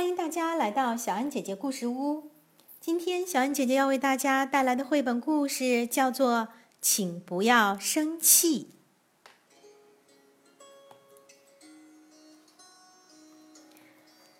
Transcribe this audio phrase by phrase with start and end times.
[0.00, 2.30] 欢迎大家来到小安姐姐故事屋。
[2.80, 6.38] 今天小安姐姐要为大家带来的绘本故事叫做
[6.80, 8.70] 《请不要生气》。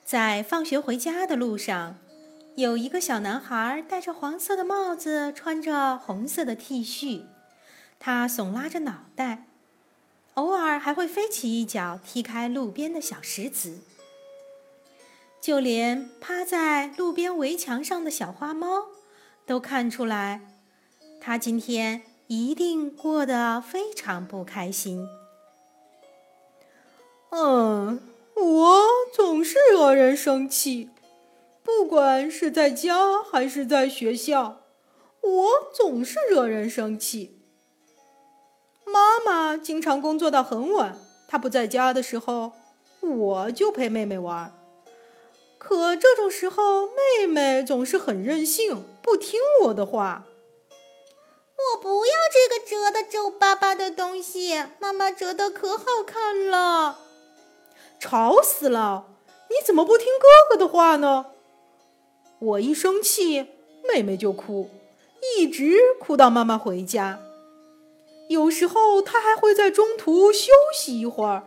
[0.03, 1.99] 在放学回家的路上，
[2.57, 7.25] 有一个小男孩戴着黄色的帽子，穿着红色的 T 恤，
[7.99, 9.45] 他耸拉着脑袋，
[10.33, 13.81] 偶尔还会飞起一脚踢开路边的小石子。
[15.41, 18.89] 就连趴在路边围墙上的小花猫，
[19.47, 20.41] 都看出来，
[21.21, 25.09] 他今天一定过得非常不开心。
[27.31, 28.01] 嗯，
[28.35, 28.83] 我
[29.15, 30.91] 总是惹人生气，
[31.63, 34.61] 不管是在家还是在学校，
[35.23, 37.41] 我总是惹人生气。
[38.85, 42.53] 妈妈经常工作到很晚，她不在家的时候，
[43.01, 44.53] 我就陪妹妹玩。
[45.61, 50.25] 可这种时候，妹妹总是很任性，不听我的话。
[51.75, 56.99] 我不要这个折的皱巴巴的东西，妈妈折的可好看了。
[58.01, 59.05] 吵死了！
[59.51, 61.27] 你怎么不听哥哥的话呢？
[62.39, 63.49] 我一生气，
[63.87, 64.71] 妹妹就哭，
[65.37, 67.21] 一直哭到妈妈回家。
[68.31, 71.45] 有时候她还会在中途休息一会儿，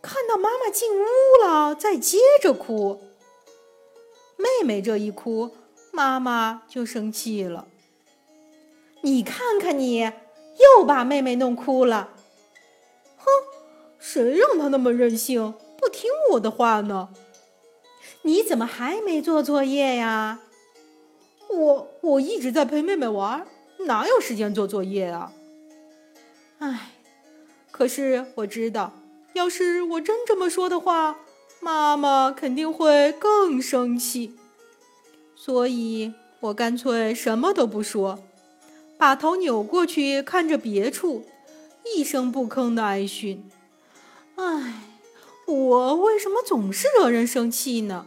[0.00, 1.04] 看到妈妈进屋
[1.44, 3.11] 了，再接着哭。
[4.42, 5.52] 妹妹这一哭，
[5.92, 7.68] 妈妈就生气了。
[9.02, 12.10] 你看看你，又把妹妹弄哭了。
[13.16, 13.24] 哼，
[13.98, 17.10] 谁让她那么任性，不听我的话呢？
[18.22, 20.40] 你怎么还没做作业呀？
[21.48, 23.46] 我我一直在陪妹妹玩，
[23.86, 25.32] 哪有时间做作业啊？
[26.58, 26.92] 唉，
[27.70, 28.92] 可是我知道，
[29.34, 31.18] 要是我真这么说的话。
[31.64, 34.34] 妈妈肯定会更生气，
[35.36, 38.18] 所以我干脆什么都不说，
[38.98, 41.24] 把头扭过去看着别处，
[41.94, 43.48] 一声不吭的挨训。
[44.34, 44.82] 唉，
[45.46, 48.06] 我为什么总是惹人生气呢？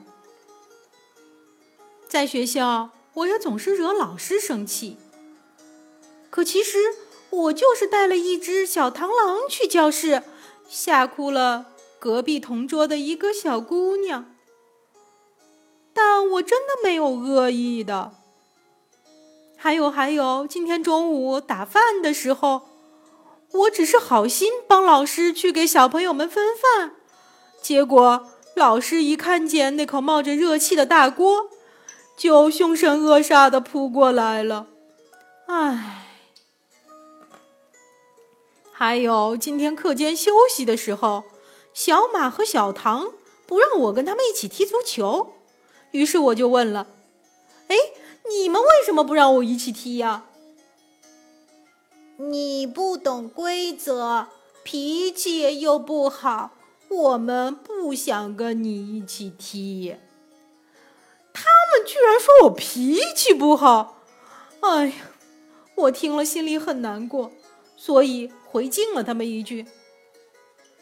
[2.10, 4.98] 在学校，我也总是惹老师生气。
[6.30, 6.78] 可其实
[7.30, 10.24] 我就是带了一只小螳螂去教室，
[10.68, 11.68] 吓哭了。
[12.06, 14.32] 隔壁同桌的一个小姑娘，
[15.92, 18.12] 但我真的没有恶意的。
[19.58, 22.68] 还有还有，今天中午打饭的时候，
[23.54, 26.92] 我只是好心帮老师去给小朋友们分饭，
[27.60, 31.50] 结果老师一看见那口冒着热气的大锅，
[32.16, 34.68] 就凶神恶煞的扑过来了。
[35.48, 36.06] 唉，
[38.72, 41.24] 还有今天课间休息的时候。
[41.76, 43.12] 小马和小唐
[43.46, 45.34] 不让我跟他们一起踢足球，
[45.92, 46.88] 于是我就问了
[47.68, 47.76] ：“哎，
[48.30, 50.24] 你们为什么不让我一起踢呀
[52.16, 54.28] ？”“你不懂规则，
[54.64, 56.52] 脾气又不好，
[56.88, 59.98] 我们不想跟你一起踢。”
[61.34, 61.44] 他
[61.74, 64.02] 们居然说我脾气不好，
[64.62, 64.94] 哎呀，
[65.76, 67.34] 我听了心里很难过，
[67.76, 69.68] 所以回敬了他们一句：“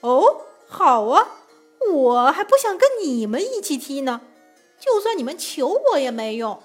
[0.01, 1.27] 哦。”好啊，
[1.91, 4.21] 我还不想跟你们一起踢呢。
[4.79, 6.61] 就算你们求我也没用。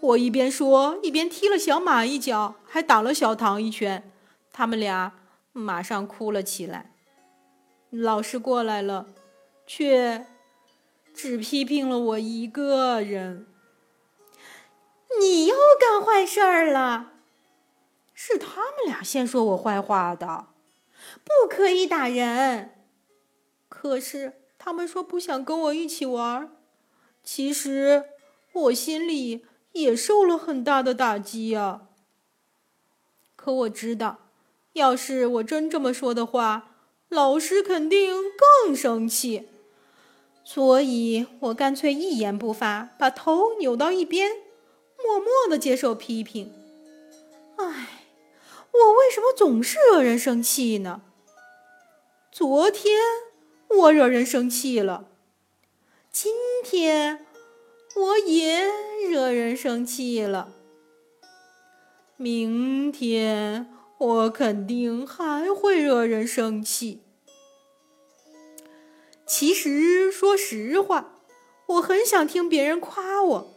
[0.00, 4.12] 我一边说，一边踢了小马一脚，还打了小唐一拳。
[4.52, 5.12] 他们俩
[5.52, 6.92] 马上哭了起来。
[7.90, 9.06] 老师过来了，
[9.66, 10.26] 却
[11.14, 13.46] 只批评了我一个人。
[15.18, 17.12] 你又干坏事儿了？
[18.14, 20.46] 是他们俩先说我坏话的。
[21.28, 22.70] 不可以打人，
[23.68, 26.50] 可是他们说不想跟我一起玩。
[27.22, 28.04] 其实
[28.52, 31.82] 我心里也受了很大的打击呀。
[33.36, 34.30] 可我知道，
[34.72, 36.74] 要是我真这么说的话，
[37.08, 38.10] 老师肯定
[38.64, 39.48] 更生气。
[40.42, 44.30] 所以我干脆一言不发，把头扭到一边，
[45.04, 46.50] 默默的接受批评。
[47.56, 48.06] 唉，
[48.72, 51.02] 我为什么总是惹人生气呢？
[52.38, 53.00] 昨天
[53.66, 55.08] 我惹人生气了，
[56.12, 56.32] 今
[56.62, 57.26] 天
[57.96, 58.64] 我也
[59.10, 60.52] 惹人生气了，
[62.16, 67.02] 明天我肯定还会惹人生气。
[69.26, 71.16] 其实，说实话，
[71.66, 73.54] 我很想听别人夸我。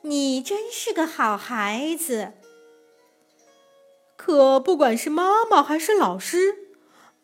[0.00, 2.32] 你真是个好孩子。
[4.16, 6.61] 可不管是妈妈还是老师。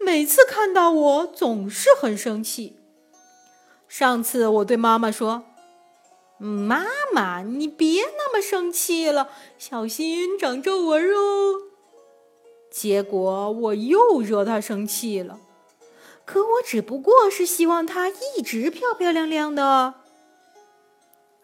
[0.00, 2.77] 每次看到我，总是很生气。
[3.89, 5.45] 上次我对妈妈说
[6.39, 11.62] ：“妈妈，你别那么生气了，小心长皱纹哦。”
[12.71, 15.41] 结果我又惹她生气了。
[16.25, 19.95] 可我只不过是希望她一直漂漂亮亮的。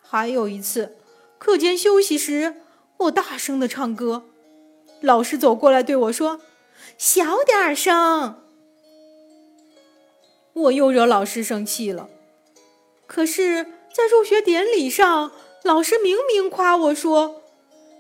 [0.00, 0.96] 还有一次，
[1.38, 2.56] 课间休息时，
[2.98, 4.24] 我大声的唱歌，
[5.00, 6.40] 老师走过来对我说
[6.96, 8.42] ：“小点声。”
[10.54, 12.08] 我又惹老师生气了。
[13.06, 17.42] 可是，在入学典礼上，老师明明夸我说：“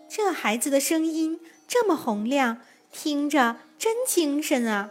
[0.08, 2.58] 这孩子的声音这么洪亮，
[2.92, 4.90] 听着真精神啊！”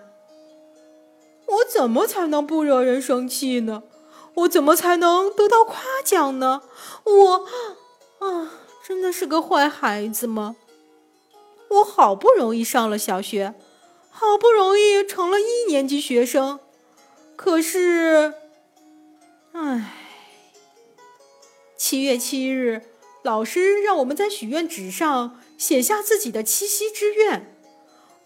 [1.46, 3.84] 我怎么才能不惹人生气呢？
[4.36, 6.64] 我怎么才能得到夸奖呢？
[7.04, 7.48] 我
[8.20, 8.52] 啊，
[8.86, 10.56] 真的是个坏孩子吗？
[11.70, 13.54] 我好不容易上了小学，
[14.10, 16.60] 好不容易成了一年级学生，
[17.36, 18.34] 可是，
[19.54, 19.94] 唉。
[21.76, 22.82] 七月七日，
[23.24, 27.54] 老师让我们在许愿纸上写下自己的七夕之愿。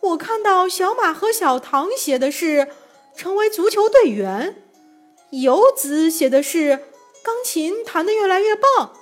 [0.01, 2.67] 我看到小马和小唐写的是
[3.15, 4.61] 成为足球队员，
[5.31, 6.83] 游子写的是
[7.23, 8.93] 钢琴弹得越来越棒。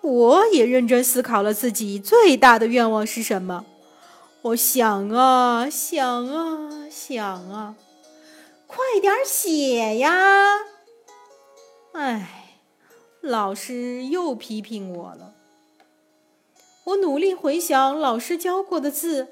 [0.00, 3.64] 我也认真思考了自己最大的愿望是什么。
[4.42, 7.76] 我想啊想啊想啊，
[8.74, 10.10] 快点写呀！
[11.92, 12.38] 唉。
[13.20, 15.34] 老师又批评我了。
[16.82, 19.28] 我努力回想老师教过的字，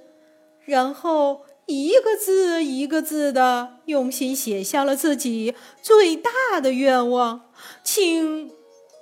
[0.64, 7.50] 然后一个字一个字的用心写下了自己最大的愿望，
[7.82, 8.52] 请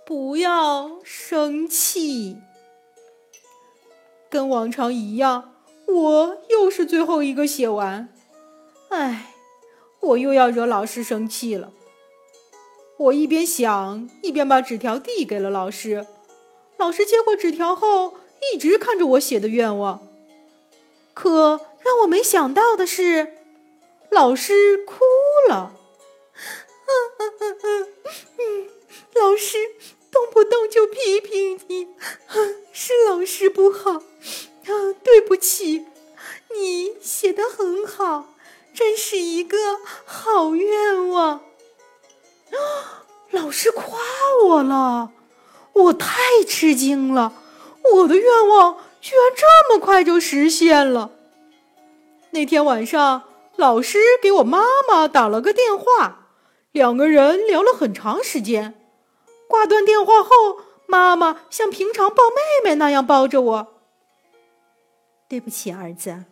[0.07, 2.39] 不要生气。
[4.31, 5.53] 跟往常一样，
[5.87, 8.09] 我又是最后一个写完。
[8.89, 9.35] 唉，
[10.01, 11.73] 我又要惹老师生气了。
[12.99, 16.07] 我一边想，一边把纸条递给了老师。
[16.77, 18.15] 老师接过纸条后，
[18.53, 20.07] 一直看着我写的愿望。
[21.15, 23.35] 可让我没想到的是，
[24.11, 25.05] 老师哭
[25.49, 25.75] 了。
[29.15, 29.59] 老师
[30.11, 31.89] 动不动就批评你，
[32.73, 34.03] 是老师不好。
[35.03, 35.87] 对不起，
[36.55, 38.35] 你写的很好，
[38.79, 39.59] 真是一个
[40.05, 41.31] 好愿望。
[41.31, 41.41] 啊
[43.33, 43.99] 老师夸
[44.47, 45.11] 我了，
[45.73, 47.33] 我太吃惊了。
[47.95, 51.11] 我的愿望居然这么快就实现了。
[52.31, 53.25] 那天晚上，
[53.57, 56.29] 老师给我妈妈打了个电话，
[56.71, 58.81] 两个人聊了很长时间。
[59.49, 63.67] 挂断电话后，妈妈像平常抱妹妹那样抱着我。
[65.29, 66.25] 对不起，儿子，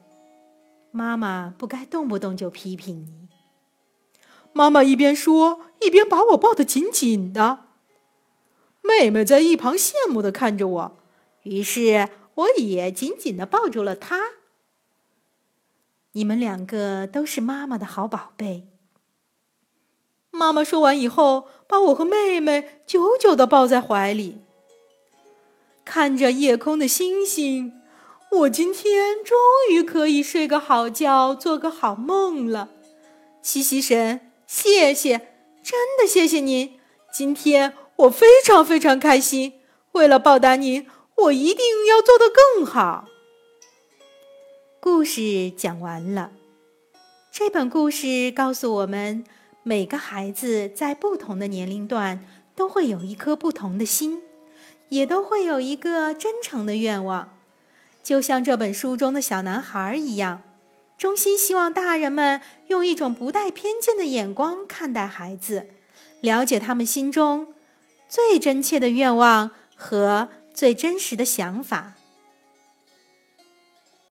[0.97, 3.29] 妈妈不该动不动就批评你。
[4.55, 7.67] 妈妈一边说，一边把我抱得紧紧的。
[8.83, 10.97] 妹妹在一旁羡慕的看着我，
[11.43, 14.21] 于是我也紧紧的抱住了她。
[16.13, 18.67] 你们两个都是妈妈的好宝贝。
[20.31, 24.39] 妈妈说完以后，把我和妹妹久久的抱在怀里。
[25.85, 27.83] 看着夜空的星星，
[28.41, 29.39] 我今天终
[29.71, 32.69] 于可以睡个好觉，做个好梦了。
[33.41, 34.21] 七夕神。
[34.47, 35.19] 谢谢，
[35.63, 36.79] 真的谢谢您。
[37.11, 39.55] 今天我非常非常开心。
[39.93, 43.09] 为了报答您，我一定要做得更好。
[44.79, 46.31] 故事讲完了。
[47.33, 49.25] 这本故事告诉我们，
[49.63, 52.25] 每个孩子在不同的年龄段
[52.55, 54.23] 都会有一颗不同的心，
[54.91, 57.36] 也都会有一个真诚的愿望，
[58.07, 60.41] 就像这本书中的小男孩一样。
[60.97, 65.67] 衷心希望大人们用一种不带偏见的眼光看待孩子，
[66.21, 67.53] 了解他们心中
[68.09, 71.95] 最真切的愿望和最真实的想法。